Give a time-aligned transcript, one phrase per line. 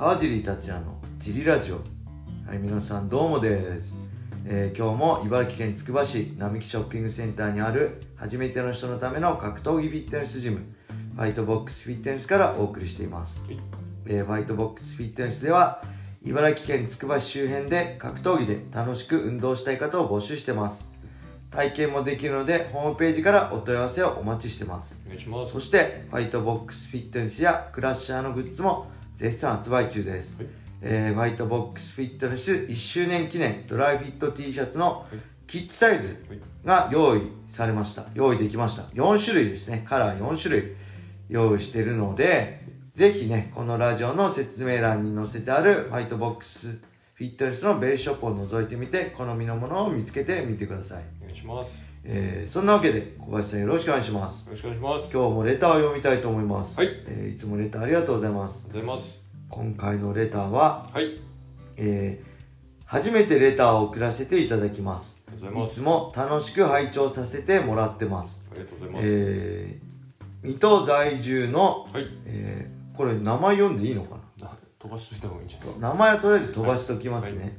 [0.00, 1.74] 川尻達也のジリラジオ。
[2.48, 3.98] はい皆さんどうもです、
[4.46, 10.60] えー今日も茨城県つくば市並木ショッピングセンターにある初めての人のための格闘技フィットネスジム
[11.14, 13.58] ファイトボックスフィットネスからお送りしています、はい。
[14.06, 15.84] えーファイトボックスフィットネスでは
[16.24, 20.90] 茨城県つくば市周辺で格闘技で楽しく運動したい方を募集してます。
[21.50, 25.02] 体験もできるのでホームページからお問い合わせをお待ちしてます。
[25.04, 25.52] お願いします。
[25.52, 28.86] そしてファイトボックスフィットネスやクラッシャーのグッズも
[29.20, 30.46] 絶賛発売中です、はい。
[30.80, 35.06] えーファイトボックスフィットネス1周年記念ドライフィット T シャツの
[35.46, 36.24] キッズサイズ
[36.64, 38.04] が用意されました。
[38.14, 38.84] 用意できました。
[38.94, 39.84] 4種類ですね。
[39.86, 40.74] カラー4種類
[41.28, 51.82] 用意してるのでぜひねこのラジオの説明欄に載せてあるファイトボックスフィットネスのベースショップを覗いてみて好みのものを見つけてみてください、お願いします。
[52.04, 54.46] えーそんなわけで小林さんよろしくお願いします。
[54.46, 54.94] よろしくお願いします。
[54.94, 56.78] ありがと今日もレターを読みたいと思います。
[56.78, 56.88] はい。
[57.06, 58.64] えーいつもレターありがとうございます。
[58.64, 59.19] うございます
[59.50, 61.20] 今回のレターは、はい。
[61.76, 62.30] えー
[62.86, 65.24] 初めてレターを送らせていただきます。
[65.32, 68.44] いつも楽しく拝聴させてもらってます。
[68.50, 69.04] ありがとうございます。
[69.06, 69.90] えー
[70.42, 72.06] 水戸在住の、はい。
[72.26, 74.50] えーこれ名前読んでいいのかな？
[74.78, 75.78] 飛ばしといた方がいいんじゃない？
[75.78, 77.56] な名前はとりあえず飛ばしておきますね。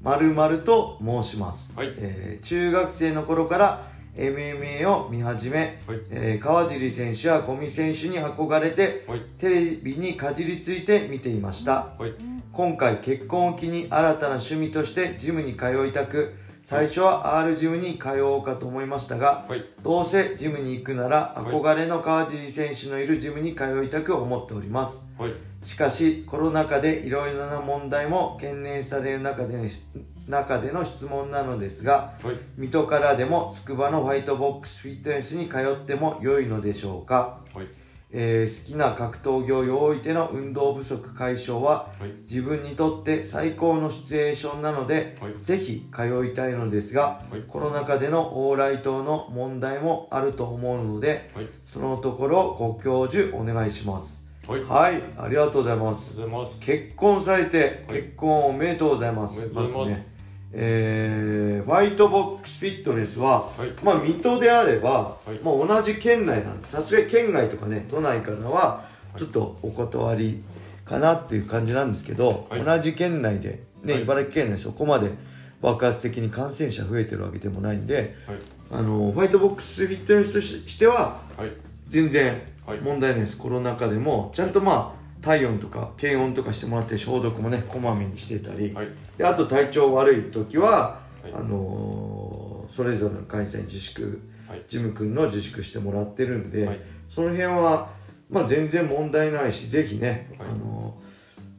[0.00, 1.92] まるまると申します、はい。
[1.96, 6.00] えー中学生の頃から MMA を見始め、はい。
[6.10, 9.20] えー川尻選手や小見選手に憧れてはい。
[9.38, 11.94] テレビにかじりついて見ていました。
[11.98, 12.12] はい。
[12.52, 19.64] 今回結婚を機に新たな趣味としてジムに通いたく最初は R ジムに通おうかと思いましたがはい。
[19.82, 25.06] どうせジムに行くならい憧れの川尻選手のいるジムに通いたく思っております。
[25.18, 25.32] はい。
[25.62, 29.68] しかしコロナ禍でいろいろな問題も懸念される中での
[30.28, 32.36] 中での質問なのですがはい。
[32.56, 37.66] 水戸からでも筑波のファイトボックスフィットネスに通っても良いのでしょうか、はい。
[38.10, 42.10] えー好きな格闘技においての運動不足解消ははい。
[42.28, 45.34] 自分にとって最高のシチュエーションなので、はい。
[45.40, 47.42] ぜひ通いたいのですが、はい。
[47.42, 51.48] コロナ禍での往来等の問題もあると思うのではい。
[51.66, 54.24] そのところご教授お願いします。
[54.48, 54.62] はい。
[54.62, 55.02] はい。
[55.18, 56.16] ありがとうございます。
[56.60, 58.02] 結婚されて、はい。
[58.02, 59.50] 結婚おめでとうございます。
[59.52, 59.74] ます。
[59.86, 60.15] ね
[60.52, 63.70] えーファイトボックスフィットネスは、はい。
[63.82, 65.38] まあ水戸であれば、はい。
[65.42, 70.42] まあ、同じ県内なんでさすがに県外とかね都内からはちょっとお断り
[70.84, 72.64] かなっていう感じなんですけど、はい。
[72.64, 74.02] 同じ県内で、ねはい。
[74.02, 75.10] 茨城県内そこまで
[75.60, 78.36] 爆発的に感染者増えてるわけでもないんではい。
[78.70, 81.50] あのファイトボックスフィットネスとしてははい。
[81.88, 82.78] 全然はい。
[82.78, 88.88] 問題ないです、コロナ禍でもちゃんとまあ体温とか検温とかしてもらって消毒もねこまめにしてたり、はい。
[89.16, 91.32] であと体調悪い時は、はい。
[91.32, 94.62] あのーそれぞれの会社に自粛はい。
[94.68, 96.80] 事務君の自粛してもらってるんで、はい。
[97.08, 97.90] その辺は、
[98.28, 100.48] まあ、全然問題ないしぜひね、はい。
[100.48, 101.06] あのー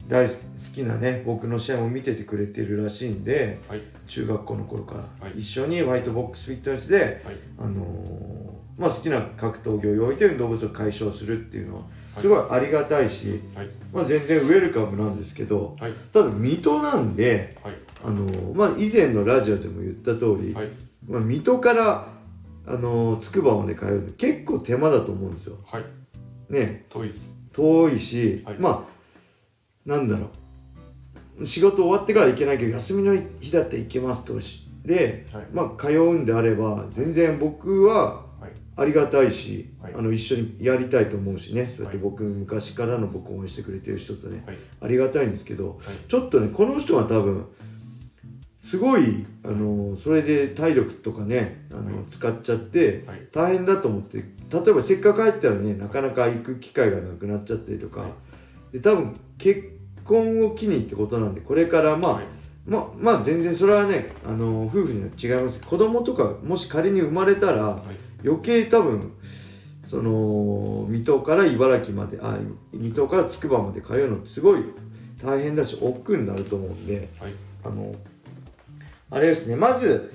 [0.08, 0.34] 大好
[0.74, 3.82] きなね僕の試合も見ててくれてるらしいんではい。
[4.06, 5.40] 中学校の頃から、はい。
[5.40, 7.36] 一緒にホワイトボックスフィットネスで、はい。
[7.58, 11.82] あのーまあ、好きな格闘技を置いて運動不足解消するっていうのは
[12.20, 13.68] すごいありがたいし、はい。
[13.92, 15.92] まあ、全然ウェルカムなんですけどはい。
[16.12, 17.74] ただ水戸なんで、はい。
[18.04, 20.68] あのーまあ、以前のラジオでも言った通り、はい。
[21.08, 22.08] まあ、水戸から、
[22.66, 25.56] あのーつくばまで通うの結構手間だと思うんですよ。
[25.66, 25.84] はい。
[26.48, 26.86] ね。
[26.90, 27.14] 遠い
[27.52, 28.56] 遠いし、はい。
[28.58, 30.30] まあなんだろ
[31.40, 31.46] う。
[31.46, 35.46] 仕事終わってから行けないけど休みの日だって行けますとしで、はい。
[35.52, 38.27] まあ通うんであれば全然僕ははい
[38.78, 39.94] ありがたいし、はい。
[39.96, 41.74] あの一緒にやりたいと思うしね。
[41.76, 44.58] そうやってはい僕、昔からの僕を応援してくれてる人とねはい。
[44.82, 46.08] ありがたいんですけど、はい。
[46.08, 47.46] ちょっとねこの人は多分
[48.60, 52.04] すごいあのそれで体力とかねあの、はい。
[52.08, 53.26] 使っちゃってはい。
[53.32, 54.24] 大変だと思って例
[54.68, 58.10] えばせっかく入ったらねなかなか行く機会がなくなっちゃったりとか、はい。
[58.74, 62.24] で多分結婚を機にってことなんでこれからまあ、はい。
[62.64, 65.66] ままあ全然それはねあの夫婦には違います。
[65.66, 69.12] 子供とかもし仮に生まれたらはい余計多分
[69.86, 72.36] その水戸から茨城まであ
[72.72, 74.62] 水戸からつくばまで通うのってすごい
[75.24, 77.32] 大変だし億劫になると思うんではい。
[77.64, 77.94] あの
[79.10, 80.12] あれですねまず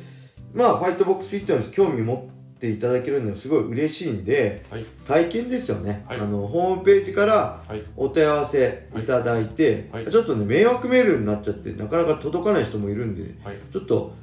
[0.54, 4.86] まあファイトボックスフィットネス興味持っていただけるのはすごい嬉しいんではい。
[5.08, 6.20] 体験ですよね、はい。
[6.20, 7.84] あのホームページからはい。
[7.98, 10.08] お問い合わせいただいて、はい。
[10.08, 13.58] ちょっとね迷惑メールになっちゃってなかなか届かない人もいるんで、はい。
[13.72, 14.14] ちょっと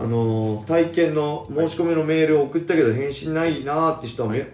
[0.00, 4.48] あのー体験の申し込みのメールを送ったけど返信ないなーって人は、めはい。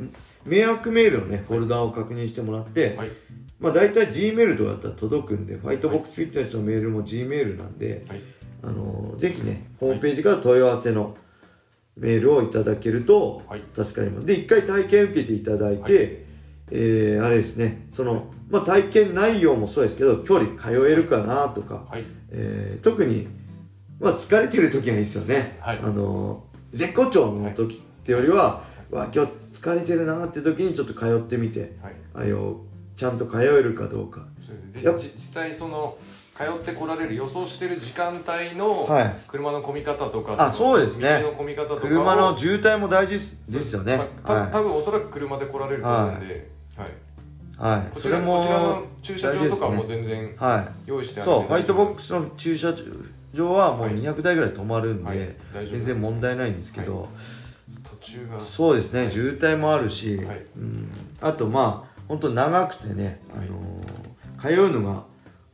[0.44, 3.10] 迷惑メールのねフォルダを確認してもらって、はい。
[3.60, 8.20] まあ大体 G メールとかだったら届くんでファイトボックスフィットネスのメールも G メールなんで、はい。
[8.62, 11.16] あのーぜひねホームページから問い合わせの
[11.96, 13.62] メールをいただけるとはい。
[13.74, 14.26] 助かります。
[14.26, 15.82] で一回体験受けていただいて、は
[16.72, 22.04] えーあれですねその、まあ、体験内容もそうですけど距離通えるかなとか、はい。
[22.30, 23.28] えー特に、
[23.98, 25.78] まあ、疲れてる時がいいですよね、はい。
[25.78, 31.94] あの絶好調の時ってよりは、わ今日疲れてるなって時にちょっと通ってみてはい。
[32.14, 32.60] あよ
[32.96, 34.26] ちゃんと通えるかどうか。
[34.74, 35.96] 実際その
[36.36, 39.16] 通ってこられる予想してる時間帯のはい。
[39.26, 41.20] 車の混み方とか、あそうですね。
[41.22, 43.14] 道の混み方とかを車の渋滞も大事
[43.48, 46.88] ですよね、まあたは多分おそらく車で来られると思うんで、はい。
[46.88, 50.90] い、はい、こちらこちらの駐車場とかも全然はい。
[50.90, 51.48] 用意してあるんでそう。
[51.48, 52.74] ホワイトボッククスの駐車
[53.36, 53.94] 場はもうはい。
[53.94, 55.18] 200台ぐらい止まるんで、はい。
[55.54, 57.08] 大丈夫全然問題ないんですけど、は
[57.84, 58.40] 途中が。
[58.40, 59.12] そうですね、はい。
[59.12, 60.46] 渋滞もあるし、はい。
[60.56, 60.90] うん、
[61.20, 64.06] あとまあ本当長くてね、あのー
[64.38, 65.04] 通うのが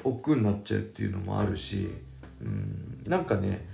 [0.05, 1.89] 億劫になっちゃうっていうのもあるし、
[2.41, 3.65] うん、なんかね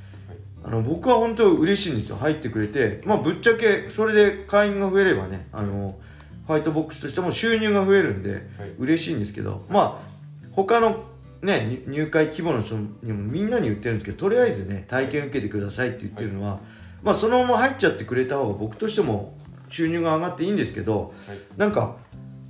[0.63, 2.17] あの僕は本当嬉しいんですよ。
[2.17, 3.01] 入ってくれて。
[3.05, 5.97] まあぶっちゃけそれで会員が増えればねあの
[6.47, 8.43] ホワイトボックスとしても収入が増えるんではい。
[8.79, 9.65] 嬉しいんですけど。
[9.69, 10.09] まあ
[10.53, 11.05] 他の
[11.43, 16.61] ね入入会規模の人にもみんなに言ってるんですけどとりあえずね体験受けてくださいって言ってるのは、
[17.03, 19.35] まあそのまま入っちゃってくれた方が僕としても
[19.69, 21.39] 収入が上がっていいんですけどはい。
[21.57, 21.97] なんか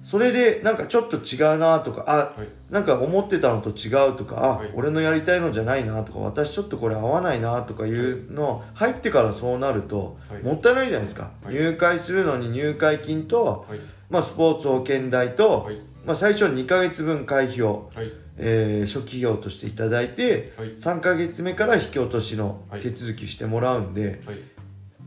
[0.04, 2.48] それでなんかちょっと違うなとかあはい。
[2.70, 4.70] なんか思ってたのと違うとか、あ、はい。
[4.74, 10.42] 俺のやりたいのじゃないなとか、私ちょっとこれ合わないなとかいうの、入ってからそうなると、はい。
[10.42, 11.30] もったいないじゃないですか。
[11.42, 11.54] はい。
[11.54, 13.80] 入会するのに入会金と、はい。
[14.10, 15.80] まあスポーツ保険代と、はい。
[16.04, 20.68] まあ最初2ヶ月分会費を、はいえー初期費用としていただいて、はい。
[20.76, 22.80] 3ヶ月目から引き落としのはい。
[22.80, 24.36] 手続きしてもらうんで、はい。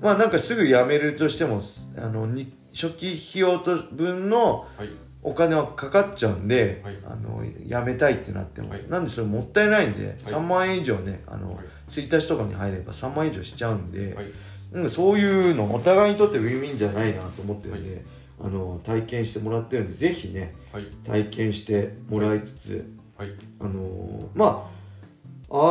[0.02, 1.62] まあなんかすぐ辞めるとしても、
[1.98, 4.90] あの、に初期費用と分のはい。
[5.24, 6.98] お金はかかっちゃうんで、はい。
[7.06, 8.82] あのやめたいってなっても、はい。
[8.90, 10.34] なんでそれもったいないんで、はい。
[10.34, 11.66] 3万円以上ねあの、はい。
[11.90, 14.26] 1日とかに入れば3万円以上しちゃうんで、はい。
[14.74, 18.04] うんそういうのお互いにとってウィンウィンじゃないなと思ってるんで、
[18.40, 20.86] あの体験してもらってるんでぜひねはい。
[21.06, 22.86] 体験してもらいつつ、
[23.22, 23.32] はい。
[23.60, 24.72] あのーまあ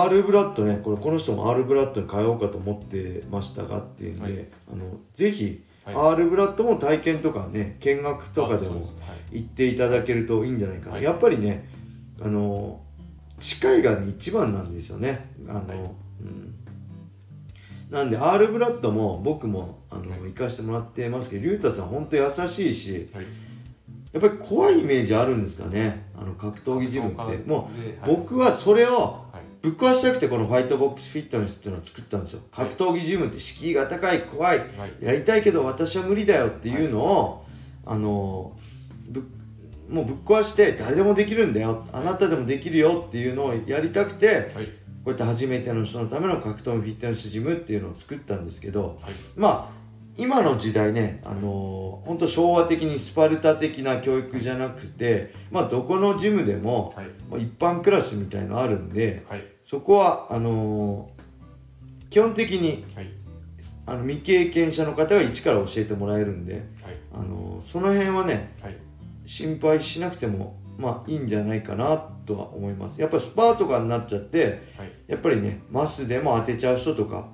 [0.04, 4.46] R ブラッドねこれこの人も R ブラッドに通おうかと思ってましたがっていうんで、はい。
[4.72, 5.94] あのぜひ、はい。
[6.14, 8.88] R ブラッドも体験とかね見学とかでも
[9.32, 11.02] 行っていただけるといいんじゃないかな、はい。
[11.02, 11.68] やっぱりね
[12.22, 12.80] あの
[13.40, 15.30] 近いがね一番なんですよね。
[15.48, 15.78] あの、はい。
[15.78, 16.54] うん。
[17.90, 20.20] なんで R ブラッドも僕もあの、はい。
[20.20, 23.24] 行かしてもらってますけど龍太さん本当優しいしはい
[24.12, 26.06] やっぱり怖いイメージあるんですかね。
[26.16, 27.48] あの格闘技ジムって。
[27.48, 27.70] も
[28.04, 29.40] う僕はそれをはい。
[29.62, 32.40] ぶっ壊したくてこのファイトボックスフィットネスっていうのを作ったんですよ。
[32.50, 35.04] 格闘技ジムって敷居が高い怖いはい。
[35.04, 37.44] やりたいけど私は無理だよっていうのを、
[37.84, 38.56] あの
[39.08, 39.22] ぶ
[39.88, 41.84] もうぶっ壊して誰でもできるんだよ。
[41.92, 44.66] あなたでもできるよっていうのをやりたくてはい。
[45.02, 49.14] こうやって初めての人のための格闘技フィットネスジムっていうのを作ったんですけどはい。
[49.36, 49.79] まあ
[50.20, 57.06] 今の時代ね、あの本当昭和的にスパルタ的な教育じゃなくて、まあ、どこのジムでも、はい。
[57.30, 59.44] まあ一般クラスみたいのあるんではい。
[59.64, 61.08] そこはあの
[62.10, 63.08] 基本的にはい。
[63.86, 66.64] あの未経験者の方が一から教えてもらえるんで、はい。
[67.14, 68.76] あのその辺はねはい。
[69.24, 71.96] 心配しなくてもまあいいんじゃないかな
[72.26, 73.00] とは思います。
[73.00, 74.92] やっぱスパーとかになっちゃってはい。
[75.06, 77.24] やっぱりねマスでも当てちゃう人とかは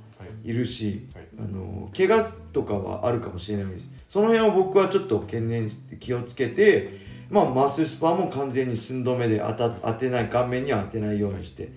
[0.44, 0.48] い。
[0.48, 3.90] いるし、はいあの怪我とかはあるかもしれないです。
[4.08, 11.70] その辺を僕はちょっと懸念して気をつけてまあマススパも完全に寸止めで当た当てない顔面には当てないようにして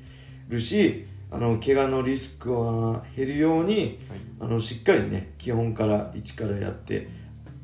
[0.47, 4.19] るしあの怪我のリスクは減るようにはい。
[4.41, 7.09] あのしっかりね基本から一からやって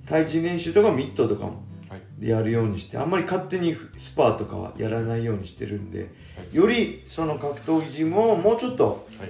[0.06, 2.02] 対人練習とかミットとかもはい。
[2.20, 6.06] でやるようにしてあんまり勝手にスパーとかはやらないようにしてるんでは
[6.52, 6.56] い。
[6.56, 9.30] よりその格闘技ジムをもうちょっとはい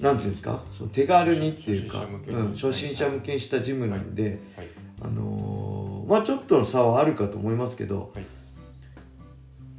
[0.00, 0.62] なんていうんですか？
[0.76, 2.36] その手軽にっていうか初心者向けに。
[2.36, 4.68] うん、初心者向けにしたジムなんで、はい。
[5.02, 8.24] あのーまあちょっとの差はあるかと思いますけど、はい。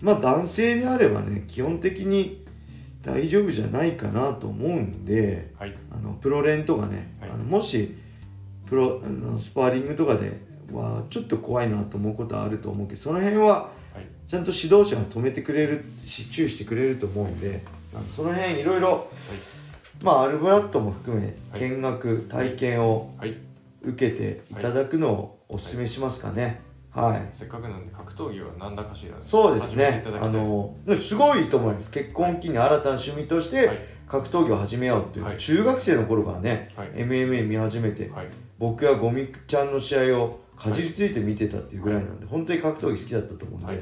[0.01, 2.45] まあ男性であればね基本的に
[3.01, 5.75] 大丈夫じゃないかなと思うんではい。
[5.91, 7.29] あのプロ練とかね、はい。
[7.31, 7.97] あのもし
[8.67, 10.39] プロあのスパーリングとかで
[10.71, 14.29] はちょっと怖いなと思うことはあると思うけどその辺ははい。
[14.29, 17.61] ちゃんと指導者が止めてくれるし注意してくれると思うんで
[17.93, 19.11] あのその辺いろいろ
[20.01, 21.59] まあアルブラッドも含めはい。
[21.59, 23.37] 見学体験をはい。
[23.83, 24.55] 受けてい。
[24.55, 26.61] ただくのをお勧めしますかね。
[26.91, 30.03] はい、せっかくなんで格闘技は何だかしらそうですね。
[30.21, 31.89] あのすごいと思います。
[31.89, 33.77] 結婚を機に新たな趣味としてはい。
[34.07, 35.37] 格闘技を始めようっていう、はい。
[35.37, 36.89] 中学生の頃からね、はい。
[36.89, 38.27] MMA 見始めて、はい。
[38.59, 43.79] 僕はゴミちゃんの試合をかじりついて見てたっていうぐらいなんで、本当に格闘技好きだったと思うんで、はい。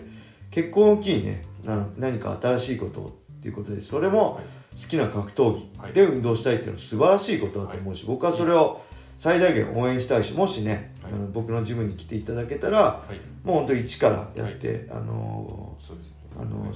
[0.52, 5.44] 結婚を機にねあの何か新しいことをっていうことでそれもはい好きな格闘
[5.80, 5.94] はい。
[5.94, 8.82] 技で運動したいっていうのは素晴らしいことだと思うし、僕はそれを
[9.18, 11.14] 最大限応援したいしもしね、はい。
[11.14, 13.48] あの僕のジムに来ていただけたらはい。
[13.48, 15.78] もう本当一からやって、あの
[16.40, 16.72] あの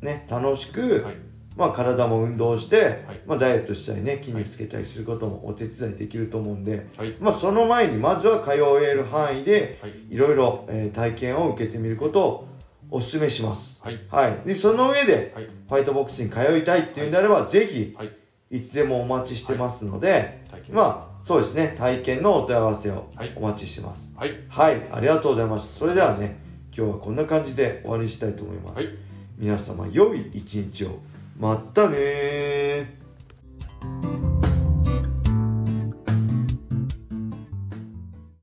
[0.00, 1.16] ね楽しく、はい。
[1.54, 3.20] まあ、体も運動して、はい。
[3.26, 7.14] まあ、ダイエットしたりね筋肉つけたりすることもお手伝いできると思うんで、はい。
[7.20, 9.92] まあ、その前にまずは通える範囲ではい。
[10.08, 12.48] いろいろ、えー体験を受けてみることを
[12.92, 13.98] お勧めします、はい。
[14.10, 15.44] はい、でその上ではい。
[15.44, 18.12] ファイトボックスに通いたいっていうんであれば、ぜひはい。
[18.50, 21.74] いつでもお待ちしてますので、まあそうですね。
[21.78, 23.32] 体験のお問い合わせをはい。
[23.34, 24.12] お待ちしてます。
[24.14, 24.34] はい。
[24.48, 25.78] はい、ありがとうございます。
[25.78, 26.36] それではね
[26.76, 28.88] 今日はこんな感じで終わりにしたいと思います、はい。
[29.38, 30.98] 皆様良い一日を。
[31.38, 32.86] またねー